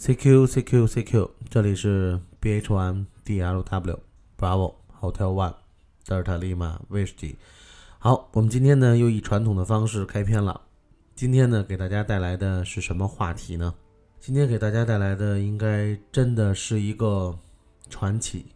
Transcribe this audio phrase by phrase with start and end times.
[0.00, 3.98] CQ CQ CQ，这里是 BHM DLW
[4.38, 5.54] Bravo Hotel One
[6.06, 7.36] 德尔塔利马威士忌。
[7.98, 10.58] 好，我们今天呢又以传统的方式开篇了。
[11.14, 13.74] 今天呢给大家带来的是什么话题呢？
[14.18, 17.38] 今天给大家带来的应该真的是一个
[17.90, 18.46] 传奇。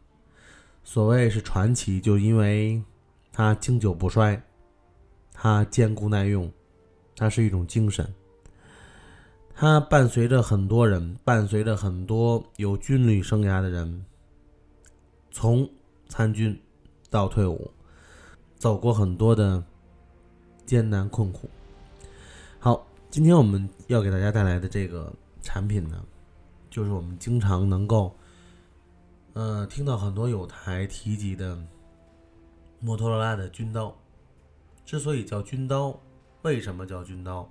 [0.82, 2.83] 所谓是传奇，就因为
[3.30, 4.42] 它经久不衰，
[5.34, 6.50] 它坚固耐用，
[7.14, 8.11] 它是一种精神。
[9.56, 14.04] 它伴随着很多人，伴随着很多有军旅生涯的人，
[15.30, 15.68] 从
[16.08, 16.60] 参军
[17.08, 17.70] 到退伍，
[18.56, 19.62] 走过很多的
[20.66, 21.48] 艰难困苦。
[22.58, 26.05] 好，今天我们要给大家带来的这个产品呢，
[26.68, 28.12] 就是我们经常能够，
[29.34, 31.56] 呃，听到很多有台提及的
[32.80, 33.96] 摩托罗拉的军刀。
[34.84, 35.96] 之所以叫军刀，
[36.42, 37.48] 为什么叫军刀？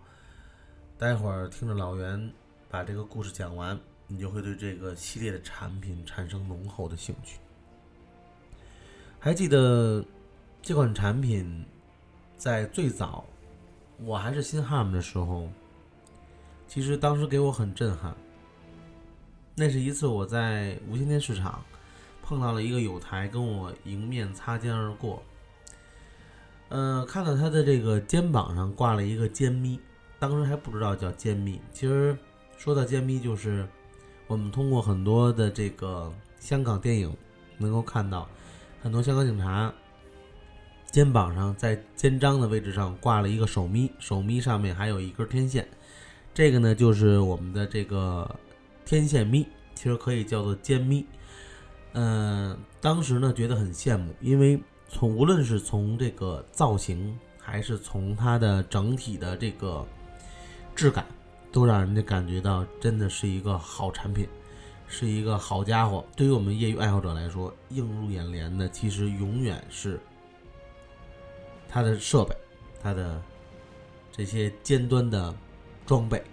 [0.98, 2.32] 待会儿听着老袁
[2.70, 3.78] 把这个故事讲完，
[4.08, 7.40] 你就会对这个系列的产品产生浓厚的兴趣。
[9.20, 10.06] 还记得
[10.62, 11.66] 这款产品
[12.38, 13.26] 在最早
[13.98, 15.50] 我还是新 HARM 的时候，
[16.68, 18.16] 其实当时给我很震撼。
[19.56, 21.64] 那是一次我在无线电市场
[22.22, 25.22] 碰到了一个有台，跟我迎面擦肩而过。
[26.70, 29.80] 呃，看到他的这个肩膀上挂了一个肩咪。
[30.24, 32.18] 当时还不知道叫歼咪，其实
[32.58, 33.68] 说到歼咪，就是
[34.26, 37.14] 我们通过很多的这个香港电影
[37.58, 38.26] 能够看到，
[38.82, 39.74] 很多香港警察
[40.90, 45.68] 肩膀上在肩章的位置上挂了一个手咪，手咪上面还有一根天线，
[46.34, 48.34] 这个呢就是我们的这个
[48.86, 51.06] 天线咪，其实可以叫做歼咪。
[51.92, 54.58] 嗯，当时呢觉得很羡慕，因为
[54.88, 59.86] 从无论是从这个造型，还是从它的整体的这个。
[60.76, 61.06] 质感
[61.52, 64.28] 都让人家感觉到真的是一个好产品，
[64.88, 66.04] 是一个好家伙。
[66.16, 70.00] 对于我们业余爱好者来说，映入眼帘的其实永远是
[71.70, 72.36] 它的设备，
[72.82, 73.22] 它的
[74.12, 75.34] 这些尖端的
[75.86, 76.24] 装备，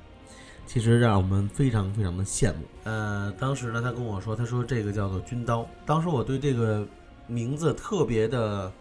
[0.67, 2.65] 其实让我们非常非常的羡慕。
[2.85, 5.69] 呃，当时呢，他跟我说，他说这个叫做军刀。
[5.85, 6.87] 当时我对这个
[7.27, 8.73] 名字特别的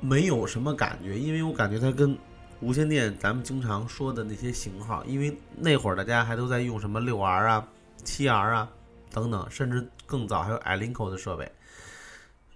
[0.00, 2.16] 没有什么感觉，因为我感觉它跟。
[2.60, 7.66] 无线电，咱们经常说的那些型号，因为那会儿大家还都在用什么六 R 啊、
[8.04, 8.70] 七 R 啊
[9.10, 11.50] 等等，甚至更早还有 i l i n k o 的设备。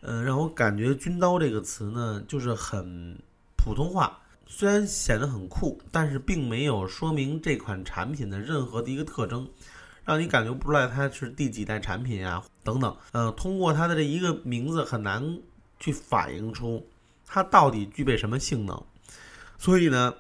[0.03, 3.19] 嗯，让我感觉“军刀”这个词呢，就是很
[3.57, 9.49] 普通话，虽然显得很酷，但是并没有说明这款产品的任何的一个特征，
[10.05, 12.95] 让你感觉不出来它是第几代产品啊等等。
[13.13, 15.39] 呃，通过它的这一个名字，很难
[15.81, 16.87] 去反映出
[17.27, 18.85] 它到底具备什么性能。
[19.59, 20.15] 所以呢，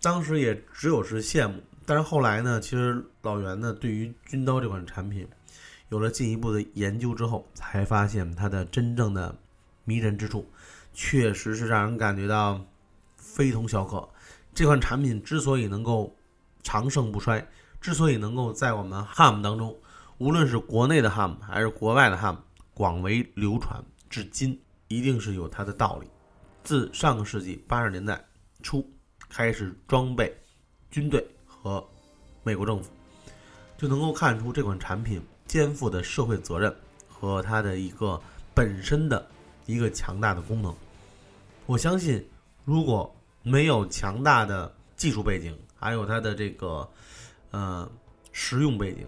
[0.00, 1.62] 当时也只有是羡慕。
[1.86, 5.26] 但是后来呢，其实老袁呢对于军刀这款产品
[5.88, 9.34] 有了进一步的研究之后，才发现它的真正的
[9.84, 10.46] 迷人之处，
[10.92, 12.62] 确实是让人感觉到
[13.16, 14.06] 非同小可。
[14.54, 16.14] 这款产品之所以能够
[16.62, 17.48] 长盛不衰，
[17.80, 19.74] 之所以能够在我们 HAM 当中，
[20.18, 22.36] 无论是国内的 HAM 还是国外的 HAM
[22.74, 26.08] 广为流传至今，一定是有它的道理。
[26.62, 28.27] 自上个世纪八十年代。
[28.68, 28.86] 初
[29.30, 30.30] 开始装备
[30.90, 31.82] 军队和
[32.42, 32.90] 美国政府，
[33.78, 36.76] 就能够看出这款产品肩负的社会责任
[37.08, 38.20] 和它的一个
[38.54, 39.26] 本身的
[39.64, 40.76] 一个强大的功能。
[41.64, 42.22] 我相信，
[42.66, 43.10] 如果
[43.42, 46.86] 没有强大的技术背景，还有它的这个
[47.50, 47.90] 呃
[48.32, 49.06] 实用背景，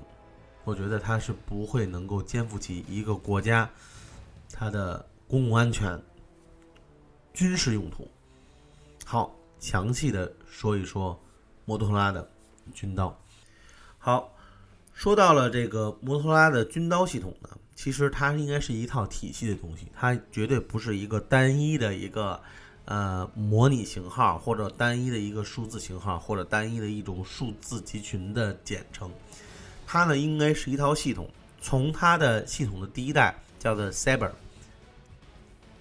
[0.64, 3.68] 我觉得它是不会能够肩负起一个国家
[4.50, 6.02] 它的公共安全、
[7.34, 8.08] 军事用途。
[9.04, 9.36] 好。
[9.60, 11.16] 详细的说一说
[11.64, 12.28] 摩托罗拉的
[12.74, 13.16] 军刀。
[13.98, 14.34] 好，
[14.92, 22.40] 说到了这个摩托罗拉的军刀系统呢，其实它应该是一套体系的东西，它绝对不是一个单一的一个
[22.86, 29.10] 呃模拟型号，或者单一的一个数字型号，或者单一的一种数字集群的简称。
[29.86, 31.28] 它呢，应该是一套系统。
[31.60, 34.30] 从它的系统的第一代叫做 Saber，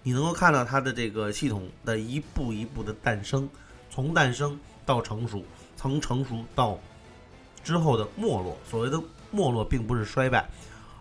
[0.04, 3.50] 你能够看到它的这个系统的一步一步的诞生。
[3.90, 5.44] 从诞生到成熟，
[5.76, 6.80] 从成熟到
[7.64, 8.58] 之后的没落。
[8.70, 9.02] 所谓的
[9.32, 10.48] 没落，并不是衰败，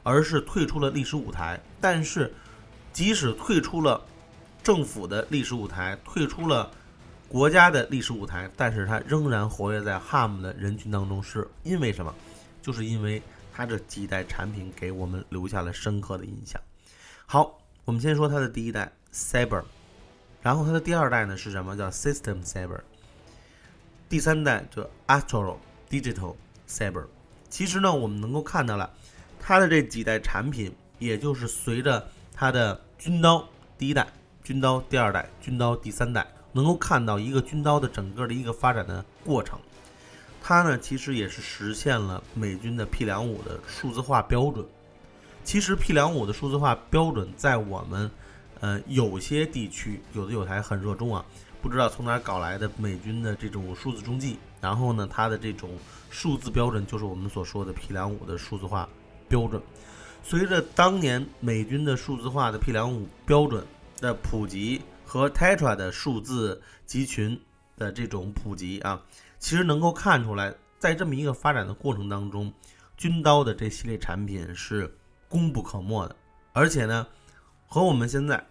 [0.03, 1.61] 而是退出了历史舞台。
[1.81, 2.33] 但是，
[2.93, 4.01] 即使退出了
[4.63, 6.71] 政府的历史舞台，退出了
[7.29, 11.23] 国家的历史舞台，但是它仍然活跃在 HAM 的人群当中。
[11.23, 12.15] 是因为什么？
[12.61, 16.61] 就是因为它这几代产品给我们留下了深刻的印象。
[17.27, 19.63] 好，我们先说它的第一代 Cyber。
[20.43, 21.77] 然后它的第二代呢是什么？
[21.77, 22.81] 叫 System Saber。
[24.09, 25.57] 第三代就 Astro
[25.91, 26.37] Digital
[26.69, 27.07] Saber。
[27.51, 28.91] 其实呢，我们能够看到了
[29.41, 33.47] 它的这几代产品，也就是随着它的军刀
[33.77, 34.07] 第一代、
[34.43, 39.59] 军刀第二代、军刀第三代，能够看到一个军刀的整个的一个发展的过程。
[40.43, 44.65] 它呢，其实也是实现了美军的 P 两五的数字化标准。
[45.45, 48.11] 其实 P 两五的数字化标准在我们，
[48.61, 51.25] 呃，有些地区有的有台很热衷啊，
[51.63, 55.71] 不知道从哪搞来的美军的这种数字中继，然后呢，它的这种
[56.11, 58.89] 数字标准就是我们所说的 P 两五的数字化
[59.29, 59.63] 标准。
[60.23, 63.65] 随着当年美军的数字化的 P 两五标准
[63.99, 67.41] 的普及和 Tetra 的数字集群
[67.77, 69.01] 的这种普及啊。
[69.39, 72.53] 其实能够看出来，在这么一个发展的过程当中，
[72.97, 74.93] 军刀的这系列产品是
[75.29, 76.17] 功不可没的。
[76.53, 77.07] 而且呢，
[77.71, 78.43] 和我们现在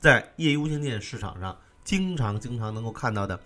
[0.00, 3.38] 在业余无线电市场上经常经常能够看到的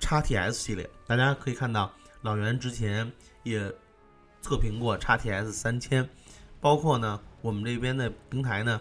[0.00, 3.12] x TS 系列，大家可以看到老袁之前
[3.42, 3.70] 也
[4.40, 6.08] 测评过 x TS 三千，
[6.60, 8.80] 包括呢我们这边的平台呢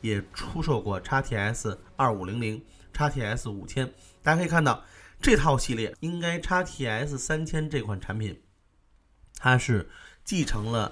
[0.00, 2.60] 也出售过 x TS 二五零零、
[2.92, 3.90] x TS 五千，
[4.22, 4.84] 大家可以看到。
[5.20, 8.42] 这套系列应该 x TS 三千这款产品，
[9.38, 9.88] 它是
[10.24, 10.90] 继承了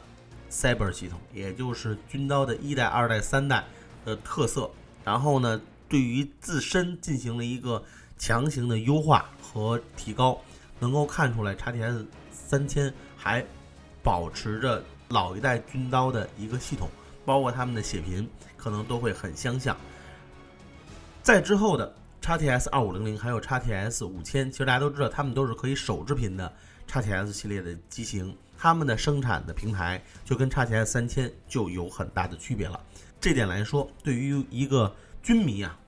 [0.48, 3.64] Cyber 系统，也就是军刀的一代、二代、三代
[4.04, 4.70] 的特色，
[5.04, 7.82] 然后呢，对于自身进行了一个
[8.18, 10.40] 强行的优化和提高，
[10.78, 13.44] 能够看出来 x TS 三千还
[14.02, 16.88] 保持着老一代军刀的一个系统，
[17.24, 19.76] 包括他们的血频可能都会很相像。
[21.22, 21.94] 在之后的。
[22.22, 26.52] x TS 二五零零还有 x TS 五千，其实大家都知道，它们都是可以手制频的
[26.86, 32.78] x TS 系列的机型，它们的生产的平台就跟 x TS 三千就有很大的区别了。
[33.20, 35.78] 这点来说，对于一个军迷啊，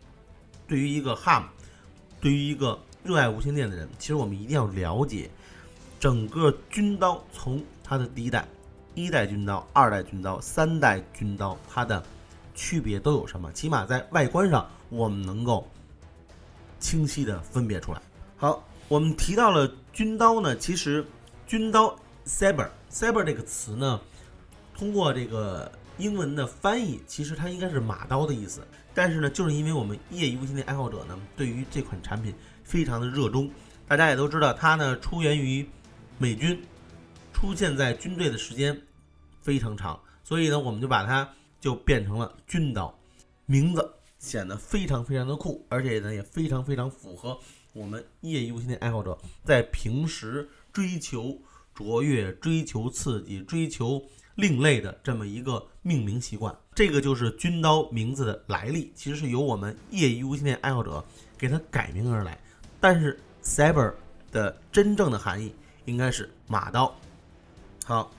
[0.68, 1.44] 对于一个 ham，
[2.20, 5.30] 对于一个热爱无线电的人，其实我们一定要了解
[5.98, 8.46] 整个军刀从它的第一代、
[8.94, 12.02] 一代军刀、二代军刀、三代军刀，它的
[12.54, 13.50] 区别都有什么？
[13.52, 15.66] 起码在外观上，我们能够。
[16.78, 18.02] 清晰的分别出来。
[18.36, 21.06] 好，我们提到了军刀呢，其实
[21.46, 21.96] 军刀
[22.26, 24.00] saber saber 这个词呢，
[24.76, 28.66] 通过这个英文的翻译，其实它应该是马刀的意思。
[28.94, 32.34] 但是呢，就是因为我们业余无线电爱好者呢，对于这款产品
[32.64, 33.50] 非常的热衷，
[33.86, 35.66] 大家也都知道，它呢出源于
[36.18, 36.62] 美军，
[37.32, 38.80] 出现在军队的时间
[39.40, 41.28] 非常长，所以呢，我们就把它
[41.60, 42.98] 就变成了军刀，
[43.46, 43.92] 名字。
[44.18, 47.36] 显得非常非常的酷，而且呢也非常非常符合
[47.72, 51.36] 我们业余无线电爱好者在平时追求
[51.74, 54.00] 卓越、追求刺激、追求
[54.36, 56.56] 另类的这么一个命名习惯。
[56.74, 61.04] 这个就是军刀名字的来历，其实是由我们业余无线电爱好者
[61.36, 62.38] 给它改名而来。
[62.80, 63.92] 但是 Cyber
[64.30, 66.96] 的真正的含义应该是马刀。
[67.84, 68.10] 好，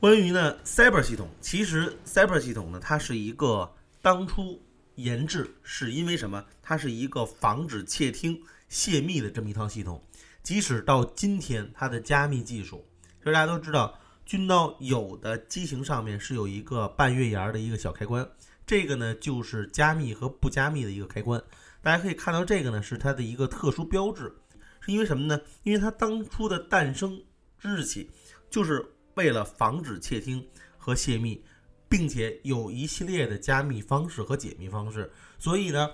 [0.00, 3.72] 关于呢 Cyber 系统，其实 Cyber 系统呢，它是一个
[4.02, 4.60] 当初。
[4.96, 6.44] 研制是因为什么？
[6.62, 10.00] 它是一个防止窃听、泄密的这么一套系统。
[10.40, 12.86] 即使到今天，它的加密技术，
[13.18, 18.28] 其实大家都知道，军刀有的机型上面是有一个半月牙的一个小开关，
[18.66, 21.42] 这个呢就是加密和不加密的一个开关。
[21.82, 24.34] 大家可以看到，这个呢是它的一个特殊标志，
[24.80, 25.40] 是因为什么呢？
[25.62, 27.22] 因为它当初的诞生
[27.58, 28.10] 之日起，
[28.50, 28.84] 就是
[29.14, 30.46] 为了防止窃听
[30.78, 31.44] 和泄密。
[31.86, 35.08] 并且有一系列的加密方式和解密方式，
[35.38, 35.88] 所以呢，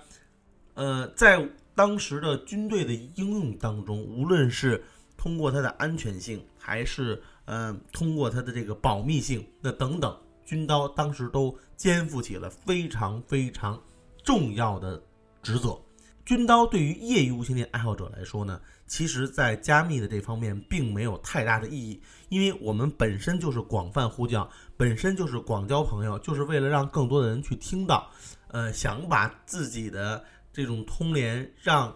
[0.73, 4.83] 呃，在当时的军队的应用当中，无论是
[5.15, 13.77] 通过它的安全性，还是呃通过它的这个保密性，那等等，军刀当时都肩负起了非常非常
[14.23, 15.03] 重要的
[15.43, 15.77] 职责。
[16.23, 28.09] 军刀对于业余无线电爱好者来说呢，其实在加密的这方面并没有太大的意义，因为我们本身就是广泛呼叫，本身就是广交朋友，就是为了让更多的人去听到，
[28.47, 31.93] 呃，想把自己的这种通联让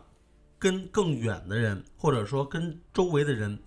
[0.60, 3.58] 跟更远的人，或者说跟周围的人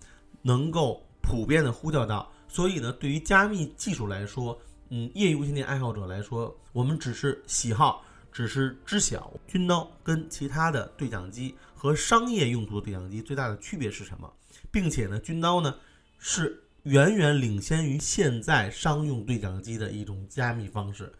[0.43, 2.31] 能够普遍的呼叫到。
[2.47, 4.59] 所以呢，对于加密技术来说，
[4.89, 8.05] 嗯，业余无线电爱好者来说，我们只是喜好。
[8.31, 14.31] 只是知晓军刀跟其他的对讲机和商业用途的对讲机最大的区别是什么，
[14.71, 15.75] 并且呢，军刀呢
[16.19, 21.11] 是远远领先于现在商用对讲机的一种加密方式。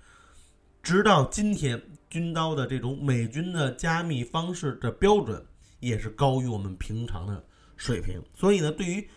[0.84, 5.44] 直到今天，军刀的这种美军的加密方式的标准
[5.80, 7.44] 也是高于我们平常的
[7.76, 8.22] 水平。
[8.36, 9.10] 所以呢，对于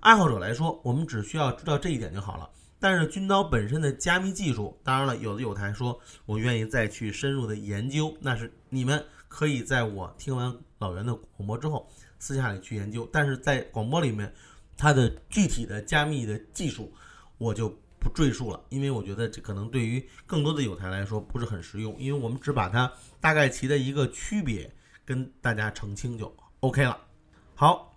[0.00, 2.48] 爱好者来说，我们只需要知道这一点就好了。
[2.78, 11.86] 但是军刀本身的加密技术，当然了，有的有台说，我愿意再去深入的研究，那是你们可以在我听完老袁的广播之后，
[12.18, 13.06] 私下里去研究。
[13.12, 14.32] 但是在广播里面，
[14.74, 16.90] 它的具体的加密的技术
[17.36, 22.90] 我就不赘述了，因为我觉得这可能对于更多的有台来说不是很实用，因为我们只把它
[23.20, 24.72] 大概其的一个区别
[25.04, 26.96] 跟大家澄清就 OK 了。
[27.54, 27.89] 好，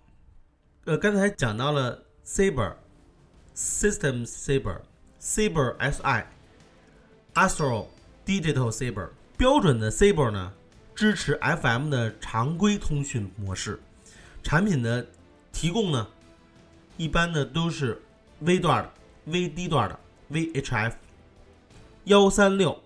[0.86, 2.74] 呃，刚才讲到了 Saber
[3.56, 4.82] System Saber
[5.18, 6.26] Saber SI
[7.32, 7.86] Astro
[8.26, 10.52] Digital Saber 标准的 Saber 呢，
[10.94, 13.80] 支持 FM 的常规通讯模式，
[14.42, 15.06] 产品的
[15.52, 16.06] 提供呢。
[16.96, 18.00] 一般呢都是
[18.40, 19.98] V 段的、VD 段的
[20.30, 20.92] VHF，
[22.04, 22.78] 幺三六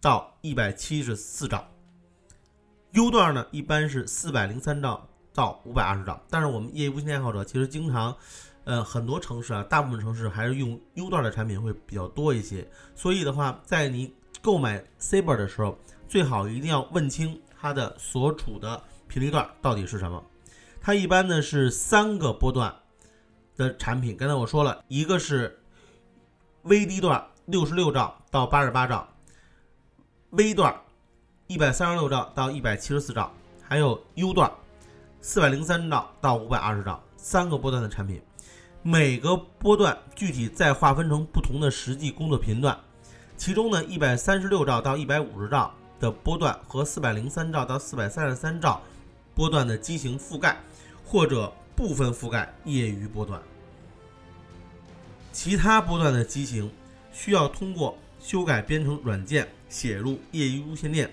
[0.00, 1.68] 到一百七十四兆
[2.92, 5.06] ，U 段呢一般是四百零三兆
[5.38, 6.20] 到五百二十兆。
[6.28, 8.12] 但是我们业余无线电爱好者其实经常，
[8.64, 12.68] 呃，很多城市啊，大部分城市还是用 U 段的产品会比较多一些。
[12.96, 15.78] 所以的话，在你购买 Saber 的时候，
[16.08, 20.22] 最好一定要问清它的所处的频率段到底是什么。
[20.80, 22.74] 它一般呢是三个波段。
[23.58, 25.58] 的产品，刚才我说了一个是
[26.62, 29.08] VD 段六十六兆到八十八兆
[30.30, 30.72] ，V 段
[31.48, 34.48] 一百三十六兆到一百七十四兆，还有 U 段
[35.30, 38.18] 四百零三兆到五百二十兆，三个波段的产品，
[38.82, 42.74] 每个波段具体再划分成不同的实际工作频段，
[43.36, 45.70] 其中呢一百三十六兆到一百五十兆
[46.00, 48.80] 的波段和四百零三兆到四百三十三兆
[49.34, 50.56] 波段的机型覆盖，
[51.04, 51.52] 或者。
[51.76, 53.40] 部分覆盖业余波段，
[55.30, 56.68] 其他波段的机型
[57.12, 61.08] 需要通过修改编程软件写入业余无线电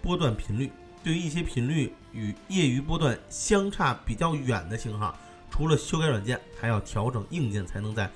[0.00, 0.72] 波段频率。
[1.02, 5.18] 对于一些频率与业余波段相差比较远的型号，
[5.50, 8.10] 除了修改软件，还要调整硬件，才能在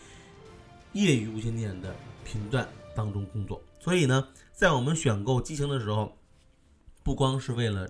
[0.92, 3.60] 业余无线电的频段当中工作。
[3.80, 6.16] 所以呢，在我们选购机型的时候，
[7.02, 7.88] 不光是为了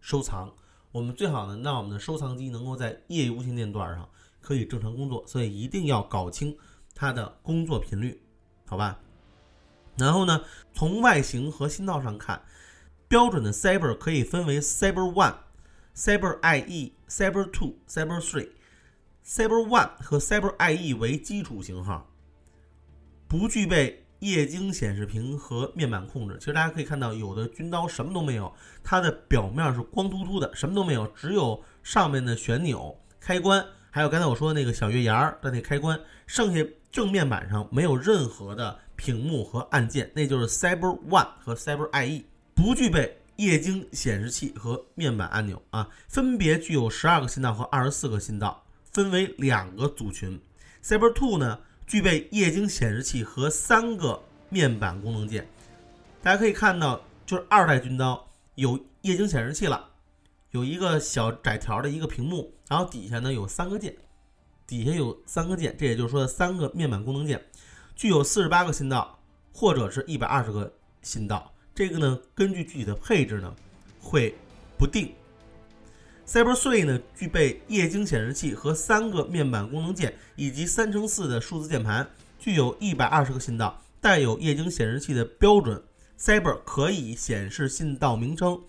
[0.00, 0.52] 收藏。
[0.90, 4.08] 我们最好呢，让我们的收藏机能够在业余无线电段上
[4.40, 6.56] 可以正常工作，所以一定要搞清
[6.94, 8.22] 它的工作频率，
[8.66, 8.98] 好吧？
[9.96, 12.42] 然后呢，从外形和信道上看，
[13.12, 15.34] 标准的 Cyber 可以分为 Cyber One、
[15.94, 18.48] Cyber IE、Cyber Two、Cyber Three。
[19.22, 22.10] Cyber One 和 Cyber IE 为基础型号，
[23.28, 23.98] 不具备。
[24.20, 28.50] 液晶显示屏和面板控制，其实大家可以看到，有的军刀什么都没有，
[28.82, 42.22] 它的表面是光秃秃的，什么都没有，只有上面的旋钮、开关，还有刚才我说的那个小月牙儿的那开关，剩下正面板上没有任何的屏幕和按键，那就是 Cyber One 和 Cyber IE，
[42.54, 50.40] 不具备液晶显示器和面板按钮啊，分别具有十二个信道和二十四个信道，分为两个组群。
[50.82, 51.58] Cyber Two 呢？
[51.84, 55.46] 具备液晶显示器和三个面板功能键，
[56.22, 59.90] 大家可以看到，就是二代军刀有液晶显示器了，
[60.52, 63.94] 有一个小窄条的一个屏幕，然后底下呢有三个键，
[64.66, 67.44] 底下有三个键，这也就是说三个面板功能键，
[67.94, 69.18] 具有四十八个信道
[69.52, 73.54] 或者是一百二十个信道，这个呢根据具体的配置呢
[74.00, 74.34] 会
[74.78, 75.12] 不定。
[76.26, 85.82] Cyber Three 呢，具备液晶显示器和三个面板功能键，以及三乘四的数字键盘，具有一百二十个信道，带有液晶显示器的标准。
[86.18, 88.62] Cyber 可以显示信道名称，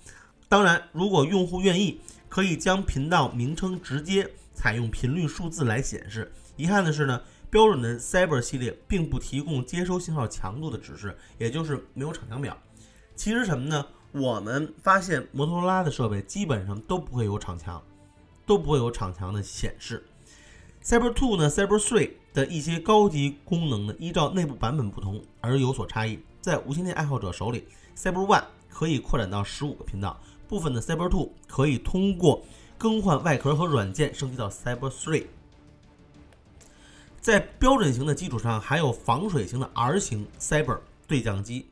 [0.50, 6.32] 当然，如果用户愿意，可以将频道名称直接采用频率数字来显示。
[6.58, 12.58] 遗憾的是呢，标准的 Cyber 系列并不提供接收信号强度的指示，也就是没有场强表。
[13.16, 13.86] 其实什么呢？
[14.12, 17.82] 我们发现摩托罗拉的设备基本上都不会有场强，
[18.46, 20.04] 都不会有场强的显示。
[20.84, 26.20] Cyber Two 呢，Cyber Three 的一些高级功能呢，依照内部版本不同而有所差异。
[26.42, 27.66] 在无线电爱好者手里
[27.96, 32.44] ，Cyber One 可以扩展到十五个频道，部分的 Cyber Two 可以通过
[32.78, 35.28] 更换外壳和软件升级到 Cyber Three。
[37.22, 41.68] 在标准型的基础上，还有防水型的 R 型 Cyber 对讲机。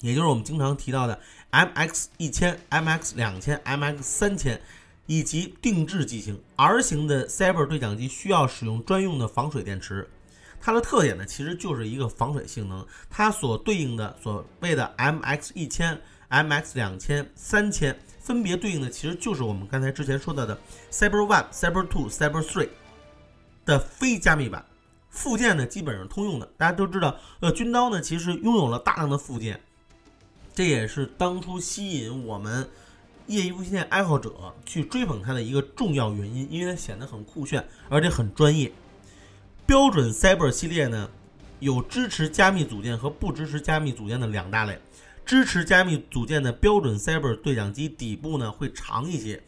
[0.00, 1.18] 也就是我们经常提到的
[1.50, 4.60] MX 一千、MX 两千、MX 三千，
[5.06, 10.08] 以及定制机型 R 型的 Cyber 对讲机需要使用专用的防水电池。
[10.60, 12.84] 它的特点呢，其实就是一个防水性能。
[13.08, 20.58] 它所对应的所谓的 MX 一千、MX 两千、三千，分别对应的其实就是我们刚才之前说到的
[20.90, 22.68] Cyber One、Cyber Two、Cyber Three
[23.64, 24.64] 的非加密版。
[25.08, 26.46] 附件呢，基本上通用的。
[26.58, 29.58] 大家都知道，呃，军刀呢，其实拥有了大量的附件。
[30.56, 32.66] 这也是当初吸引我们
[33.26, 38.72] 业余无线电爱好者去追捧它的一个重要原因，因为它显得很酷炫，而且很专业。
[39.66, 41.10] 标准 Cyber 系列呢，
[41.60, 44.78] 有支持加密组件和不支持加密组件的两大类。
[45.26, 49.42] 支持加密组件的标准 Cyber 对讲机底部呢会长一些，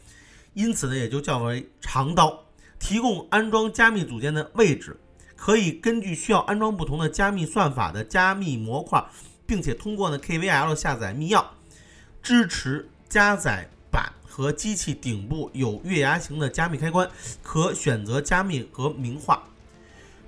[0.52, 2.44] 因此呢也就叫为长刀。
[2.78, 5.00] 提供安装加密组件的位置，
[5.36, 9.02] 可以根据需要安装不同的加密算法的加密模块，
[9.49, 11.43] 并且通过呢 KVL 下载密钥，
[12.23, 17.11] 支持加载板和机器顶部有月牙形的加密开关，
[17.43, 19.43] 可选择加密和明化。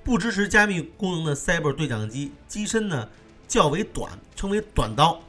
[0.02, 3.06] 不支持加密功能的 Cyber 对讲机机身呢
[3.46, 5.20] 较为短，称为短刀，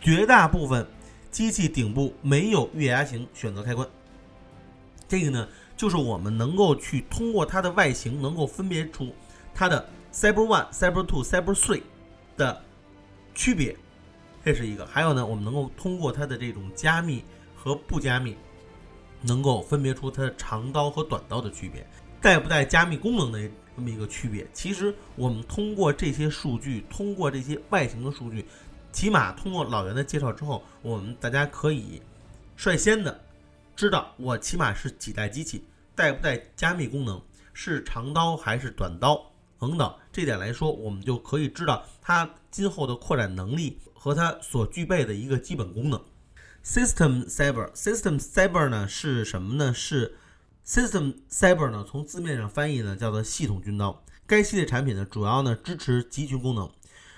[0.00, 0.84] 绝大部分
[1.30, 3.88] 机器顶部没有月牙形选择开关。
[5.06, 9.14] 这个呢，就是我们能够去通过它的外形，能够分别出
[9.54, 11.82] 它的 Cyber One、Cyber Two、Cyber Three
[12.36, 12.64] 的
[13.36, 13.76] 区别，
[14.44, 14.84] 这是一个。
[14.86, 17.22] 还有呢，我们能够通过它的这种加密
[17.54, 18.34] 和不加密，
[19.20, 21.86] 能够分别出它的长刀和短刀的区别，
[22.20, 24.44] 带不带加密功能的这么一个区别。
[24.52, 28.44] 其实我们通过这些数据，通过这些外形的数据，
[28.90, 32.00] 起码通过老袁的介绍之后，我们大家可以
[32.56, 33.20] 率先的。
[33.76, 35.62] 知道我起码是几代机器，
[35.94, 37.20] 带不带加密功能，
[37.52, 39.22] 是长刀还是短刀
[39.66, 46.00] 等等，这点来说，我们就可以知道它今后的扩展能力和它所具备的一个基本功能。
[46.64, 49.74] System Cyber，System Cyber 呢是什么呢？
[49.74, 50.16] 是
[50.64, 54.04] System Cyber 呢，从字面上翻译呢叫做系统军刀。
[54.26, 56.70] 该系列产品呢主要呢支持集群功能，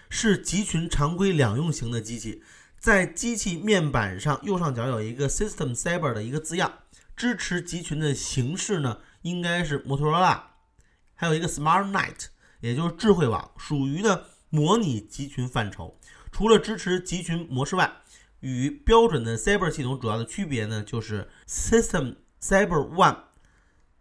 [0.09, 2.43] 是集群常规两用型的机器。
[2.79, 6.81] 在机器面板上右上角有一个 System Cyber 的一个字样，
[7.17, 10.51] 支持集群的形式呢，应该是摩托罗拉，
[11.15, 12.27] 还有一个 Smart Night，
[12.61, 15.99] 也就是智慧网，属于呢模拟集群范畴。
[16.31, 17.91] 除了支持集群模式外，
[18.41, 23.19] 与标准的 Cyber 系统主要的区别呢，就是 System Cyber One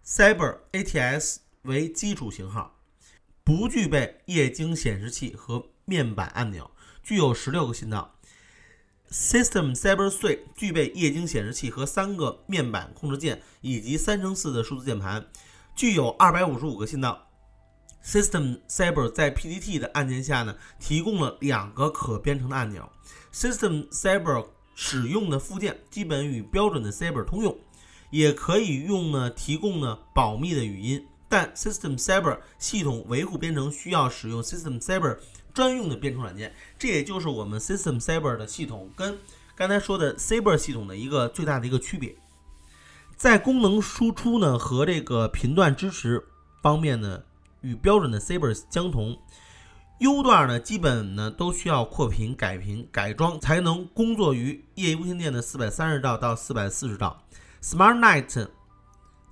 [0.06, 2.80] Cyber ATS 为基础型号，
[3.44, 6.70] 不具备液晶显示器和面板按钮，
[7.04, 8.14] 具有十六个信道。
[9.10, 15.28] System Cyber Three 具备液晶显示器和三个面板控制键，以及三乘四的数字键盘，
[15.76, 17.27] 具有二百五十五个信道。
[18.08, 22.90] System Cyber 在 PDT 的按键下呢，提供了两个可编程的按钮。
[23.34, 27.58] System Cyber 使用的附件基本与标准的 Cyber 通用，
[28.10, 31.06] 也可以用呢提供呢保密的语音。
[31.28, 35.18] 但 System Cyber 系统维护编程需要使用 System Cyber。
[35.54, 39.18] 专用的编程软件，这也就是我们 System Cyber 的系统跟
[39.56, 42.16] 刚才说的 Cyber 系统的一个最大的一个区别。
[43.16, 46.24] 在功能输出呢和这个频段支持
[46.62, 47.24] 方面呢，
[47.62, 49.18] 与标准的 Saber 相同。
[50.00, 57.24] U 段呢，基本呢都需要扩频、改频、改装才能工作于业余无线电的四百三十兆到四百四十兆。
[57.64, 58.48] Smart Night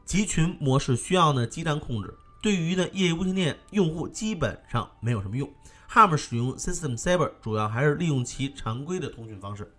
[0.06, 5.48] 集群模式需要呢基站控制，对于呢业余无线电用户基本上没有什么用。
[5.88, 9.72] Harm 使用 System Saber 主要还是利用其常规的通讯方式。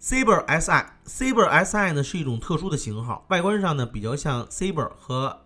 [0.00, 5.42] Saber SI，Saber Si 呢是一种特殊的型号，外观上呢比较像 Saber 和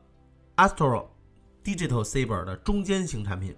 [0.61, 1.07] Astro
[1.65, 3.57] Digital Cyber 的中间型产品，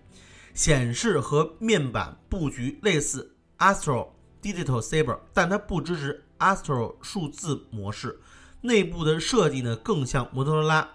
[0.54, 4.10] 显示和面板布局类似 Astro
[4.40, 8.20] Digital Cyber，但它不支持 Astro 数字模式。
[8.60, 10.88] 内部的设计呢更像摩托罗拉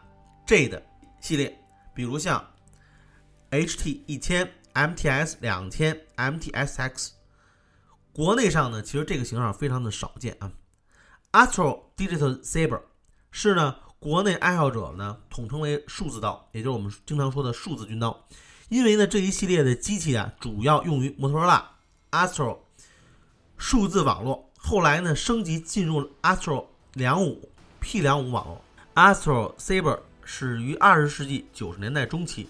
[0.46, 0.82] J 的
[1.20, 1.62] 系列，
[1.94, 2.54] 比如像。
[3.52, 7.12] HT 一千，MTS 两千，MTSX，
[8.14, 10.52] 国内上呢，其实这个型号非常的少见啊。
[11.34, 12.82] Astro Digital Saber
[13.32, 18.26] 是呢，国内爱好者呢统称为数字刀，也就是我们经常说的数字军刀。
[18.70, 21.72] 因为呢这一系列的机器啊，主要用于摩托罗拉
[22.12, 22.60] Astro
[23.58, 28.62] 数字网络，后来呢升级进入 Astro 两五 P 两五网络。
[28.96, 32.50] Astro Saber 始于二十世纪九十年代中期。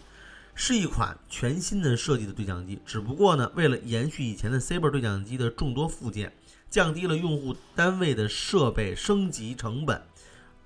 [0.59, 6.33] 是一款全新的设计的对讲机，只不过呢，为了延续以前的 Saber 对讲机的众多附件，
[6.67, 10.01] 降低了用户单位的设备升级成本，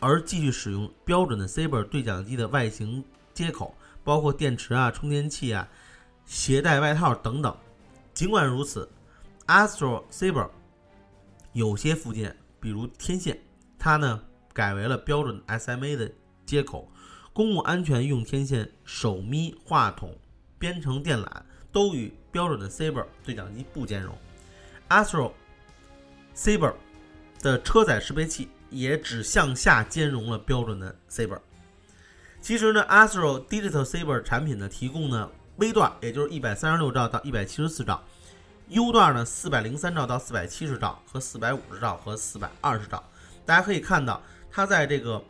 [0.01, 5.69] 而继续使用标准的 Saber 对讲机的外形接口，包括电池啊、充电器啊、
[6.25, 7.55] 携带外套等等。
[8.13, 8.89] 尽管如此
[9.47, 10.49] ，Astro Saber
[11.53, 13.39] 有些附件，比如天线，
[13.77, 16.11] 它呢改为了标准 SMA 的
[16.45, 16.91] 接口。
[17.33, 20.13] 公共安全用天线、手咪话筒、
[20.59, 21.25] 编程电缆
[21.71, 24.13] 都与标准的 Saber 对讲机不兼容。
[24.89, 25.31] Astro
[26.35, 26.73] Saber
[27.39, 31.37] 的车载适配器也只向下兼容了标准的 Saber。
[32.41, 38.03] 其实呢，Astro Digital Saber 产品呢提供呢 V 段，也就是一百三十六兆到一百七十四兆
[38.69, 43.03] ；U 段呢四百零三兆到四百七十兆和四百五十兆和四百二十兆。
[43.45, 45.23] 大家可以看到，它在这个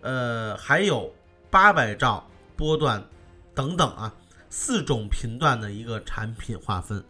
[0.00, 1.12] 呃还有。
[1.50, 3.02] 八百兆波段
[3.54, 4.14] 等等啊，
[4.50, 7.02] 四种频段的一个产品划分，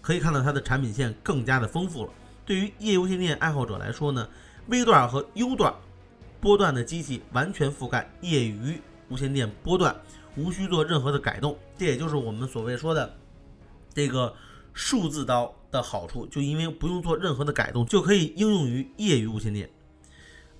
[0.00, 2.12] 可以看到它的产品线更加的丰富了。
[2.46, 4.28] 对于夜游线电爱好者来说呢，
[4.68, 5.74] 微段和 U 段
[6.40, 9.94] 波段的机器完全覆盖业余无线电波段，
[10.36, 11.58] 无需做任何的改动。
[11.76, 13.14] 这也就是我们所谓说的
[13.92, 14.34] 这个
[14.72, 19.70] 数字刀的好处，就因为不用做任何的改动，就可以应用于业余无线电。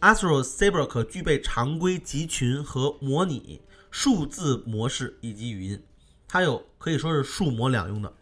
[0.00, 5.82] Astro Saber 可具备常规集群和模拟、数字模式以及语音，
[6.26, 8.12] 它有可以说是数模两用的。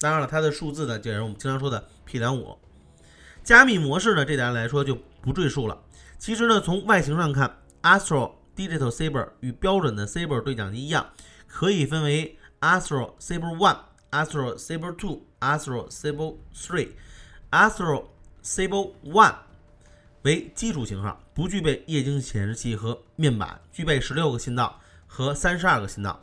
[0.00, 2.56] 当然了，它的数字呢，就是我们经常说的 P 两五。
[3.44, 5.82] 加密模式呢，这点来说就不赘述了。
[6.18, 11.10] 其实呢，从外形上看，Astro Digital Saber 与标准的 Saber 对讲机一样，
[11.46, 13.78] 可以分为 Astro Saber One、
[14.10, 16.90] Astro Saber Two、Astro Saber Three、
[17.50, 18.04] Astro
[18.42, 19.34] Saber One。
[20.22, 26.20] 为基础型号，不具备液晶显示器和面板，具备十六个信道和三十二个信道。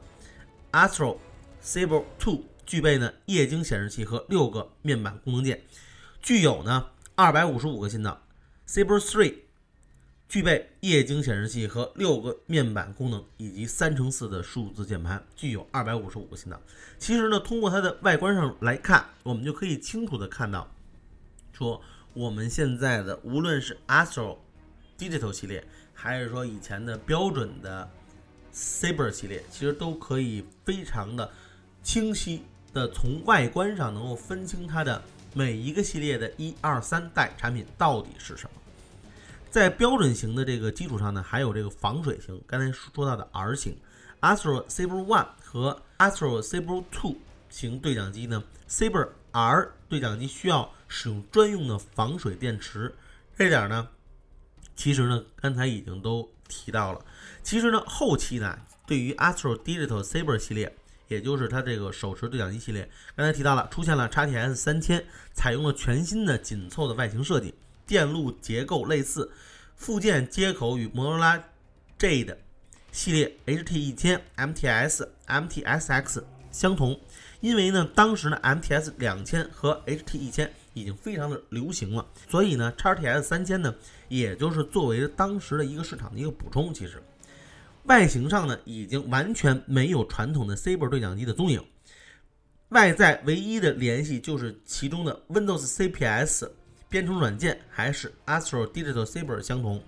[0.71, 1.17] Astro
[1.63, 5.63] Saber Two 具备呢液晶显示器和六个面板功能键，
[6.21, 8.21] 具有呢二百五十五个信道。
[8.67, 9.35] Cyber Three
[10.27, 16.61] 具备液晶显示器和六个面板功能以及三乘四的数字键盘，具有二百五十五个信道。
[16.99, 20.69] 其实呢，通过它的外观上来看，我们就可以清楚的看到，
[21.53, 21.81] 说。
[22.13, 24.37] 我们现在的无论是 Astro
[24.97, 27.87] Digital 系列，还是说以前的标准的
[28.51, 31.31] Saber 系列，其实都可以非常的
[31.83, 32.41] 清晰
[32.73, 34.99] 的从外观上能够分清它的
[35.37, 38.49] 每一个系列的一二三代产品到底是什么。
[39.51, 43.77] 在标准型的这个基础上呢，还有这个防水型，刚才说到的 R 型
[44.21, 47.17] Astro Saber One 和 Astro Saber Two
[47.51, 50.73] 型对讲机呢，Saber R 对讲机需要。
[50.89, 52.95] 使用专用的防水电池，
[53.37, 53.89] 这点呢，
[54.73, 57.05] 其实呢，刚才已经都提到了。
[57.43, 60.73] 其实呢，后期呢，对于 Astro Digital Saber 系列，
[61.07, 67.53] 也就是它这个手持对讲机系列，刚才提到了，出现了 XTS 三千，采用了全新的紧凑的外形设计，
[67.85, 69.31] 电路结构类似，
[69.75, 71.43] 附件接口与摩托罗拉
[71.99, 72.35] Jade
[72.91, 76.99] 系列 HT 一千、MTS、MTSX 相同。
[77.39, 80.51] 因为呢，当时呢，MTS 两千和 HT 一千。
[80.73, 83.73] 已经非常的流行了，所以呢，XTS 三千呢，
[84.09, 86.71] 也就是作为当时的一个市场的一个补充。
[86.71, 87.01] 其实，
[87.87, 91.63] 外形上呢，已经完全没有传统的 Saber 对讲机的踪影，
[92.69, 96.49] 外在唯一的联系就是其中的 Windows CPS
[96.89, 99.81] 编程软件还是 Astro Digital Saber 相同，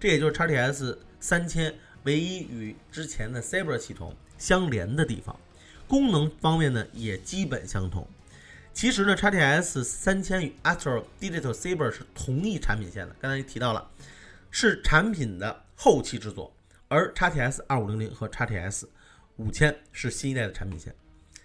[0.00, 5.38] 这也就是 XTS 三千唯一与之前的 Saber 系统相连的地方。
[5.86, 8.08] 功能方面呢，也基本相同。
[8.72, 13.14] 其实呢，XTS 三千与 Astro Digital Saber 是同一产品线的。
[13.20, 13.90] 刚才提到了，
[14.50, 16.50] 是产品的后期制作，
[16.92, 18.84] 而 XTS 二五零零和 XTS
[19.36, 20.94] 五千是新一代的产品线。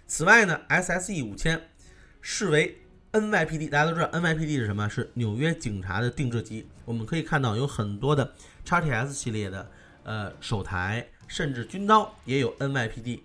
[0.05, 1.69] 此外呢，SSE 五千
[2.19, 2.77] 视为
[3.13, 4.89] NYPD，大家都知道 NYPD 是什么？
[4.89, 6.67] 是纽约警察的定制机。
[6.83, 8.33] 我们可以看到有很多的
[8.65, 9.71] XTS 系列的
[10.03, 13.21] 呃手台，甚至军刀也有 NYPD，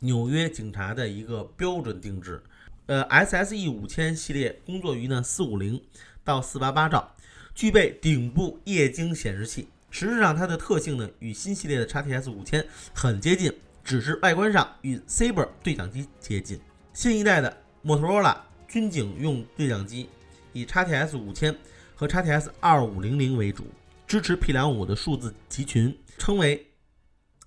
[0.00, 2.42] 纽约警察的一个标准定制。
[2.84, 5.82] 呃，SSE 五千系列工作于呢四五零
[6.22, 7.16] 到四八八兆，
[7.54, 9.68] 具备顶部液晶显示器。
[9.92, 13.52] 实质上，它的特性呢与新系列的 XTS 五千很接近，
[13.84, 16.58] 只是外观上与 Saber 对讲机接近。
[16.94, 20.08] 新一代的摩托罗拉军警用对讲机
[20.54, 21.54] 以 XTS 五千
[21.94, 23.66] 和 XTS 二五零零为主，
[24.06, 26.66] 支持 P 两五的数字集群，称为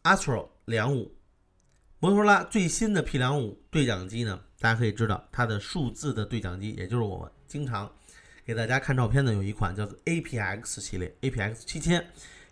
[0.03, 1.11] Astro 两五。
[1.99, 4.39] 摩托罗拉最新的 P 两五对讲机呢？
[4.59, 7.91] 大家可以知道，它的数字的对讲机，也就是我们经常
[8.45, 12.05] 给大家看照片的，有一款叫做 APX 系列，APX 七千，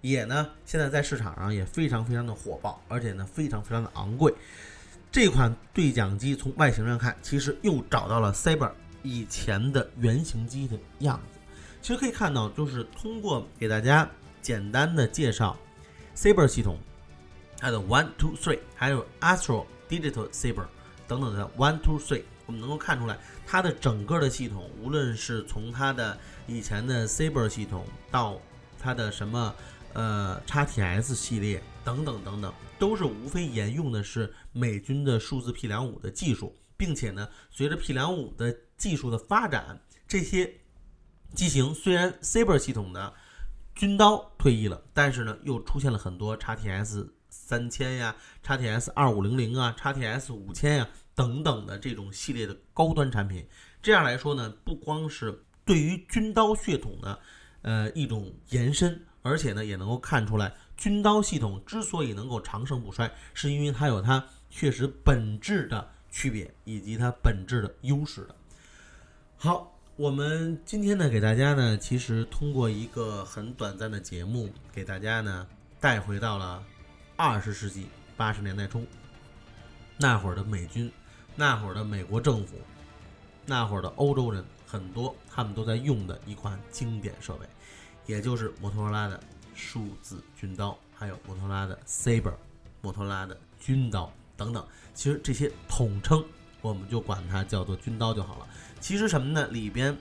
[0.04, 4.34] 也呢现在在市场上也非常非常的火爆，而且呢非常非常的昂贵。
[5.10, 11.39] 这款对讲机从外形上看，其实又找到了 Saber 以前的原型机的样子。
[11.82, 14.08] 其实可以看到，就是通过给大家
[14.42, 15.58] 简单的介绍
[16.16, 16.78] Saber 系统，
[17.58, 20.66] 它的 One Two Three，还有 Astro Digital Saber。
[21.06, 28.39] 等等的 one two three，我们能够看出来，它的整个的系统，无论是从它的以前的 Saber 系统到
[28.80, 29.54] 它的什么
[29.93, 40.53] 呃 XTS 系列等等等等，都是无非沿用的是美军的数字 P 两五的技术，并且呢，随着 P 两五的技术的发展，这些
[41.34, 43.13] 机型虽然 Saber 系统的
[43.75, 47.10] 军刀退役了，但是呢，又出现了很多 XTS。
[47.36, 53.47] 三千呀，XTS 二五零零啊，XTS 五千呀，等等的这种系列的高端产品，
[53.82, 57.19] 这样来说呢，不光是对于军刀血统的
[57.63, 68.36] 呃一种延伸，而且呢，也能够看出来，军刀系统之所以能够长盛不衰，是因为它有它确实本质的区别以及它本质的优势的。
[69.38, 75.48] 好，我们今天呢，给大家呢，其实通过一个很短暂的节目，给大家呢
[75.80, 76.64] 带回到了
[77.16, 78.86] 二十世纪八十年代初，
[79.98, 80.92] 那会儿的美军，
[81.36, 82.58] 那会儿的美国政府，
[83.46, 87.46] 那会儿的欧洲人，很多他们都在用的一款经典设备，
[88.06, 89.20] 也就是摩托罗拉的
[89.56, 92.34] 数字军刀，还有摩托罗拉的 Saber，
[92.82, 94.66] 摩托罗拉的军刀等等。
[94.94, 96.24] 其实这些统称，
[96.62, 98.48] 我们就管它叫做军刀就好了。
[98.80, 99.48] 其实什么呢？
[99.48, 99.98] 里边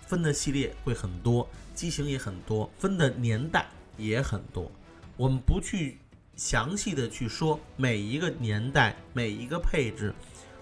[0.00, 4.70] 分的系列会很多，机型也很多，分的年代也很多。
[5.16, 5.98] 我们不去
[6.36, 10.14] 详细的去说每一个年代、每一个配置，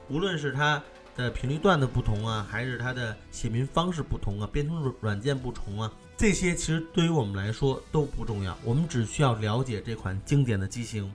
[0.08, 0.82] 无论是它
[1.16, 8.54] 的频率段的不同啊，还是它的写明方式不同啊，编程软软件不同啊，这些其实对于我们来说都不重要。
[8.62, 11.10] 我们只需要了解这款经典的机型，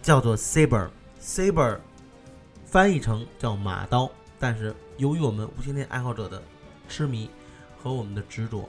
[0.00, 1.80] 叫做 Saber，Saber
[2.64, 4.10] 翻译成叫马刀。
[4.38, 6.42] 但是由于我们无线电爱好者的
[6.88, 7.28] 痴迷
[7.76, 8.66] 和我们的执着，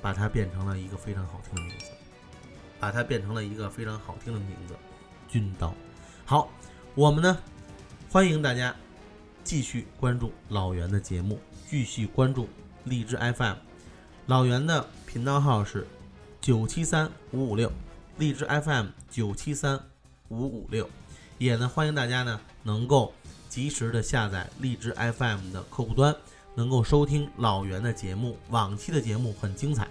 [0.00, 1.90] 把它变成了一个非常好听的名字，
[2.80, 4.74] 把它变成了一个非常好听的名字——
[5.28, 5.74] 军刀。
[6.24, 6.48] 好，
[6.94, 7.38] 我们呢
[8.10, 8.74] 欢迎大家
[9.42, 11.38] 继续关注老袁的节目，
[11.68, 12.48] 继续关注
[12.84, 13.56] 荔枝 FM，
[14.26, 15.86] 老袁的频道号是
[16.40, 17.70] 九七三五五六，
[18.16, 19.78] 荔枝 FM 九七三
[20.28, 20.88] 五五六，
[21.36, 23.12] 也呢欢迎大家呢能够。
[23.46, 26.12] 及时的下载荔枝 FM 的客户端，
[26.56, 28.36] 能够收听老袁的节目。
[28.48, 29.86] 往期的节目很精彩。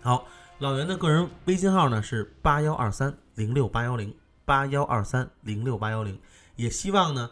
[0.00, 0.24] 好，
[0.60, 6.16] 老袁的个人微信号呢是八幺二三零六八幺零八幺二三零六八幺零。
[6.54, 7.28] 也希望呢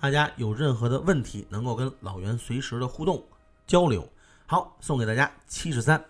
[0.00, 3.24] 大家有任何的问题，能够跟老袁随时的互动
[3.66, 4.08] 交流。
[4.46, 6.02] 好，送给大家七十三。